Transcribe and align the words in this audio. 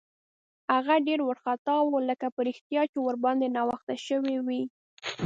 هغه 0.73 0.95
ډېر 1.07 1.19
وارخطا 1.23 1.75
و، 1.83 1.91
لکه 2.09 2.27
په 2.35 2.41
رښتیا 2.47 2.81
چې 2.91 2.97
ورباندې 3.01 3.53
ناوخته 3.57 3.95
شوی 4.07 4.35
وي. 4.47 4.61